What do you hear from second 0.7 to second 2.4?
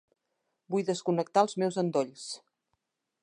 Vull desconnectar els meus endolls.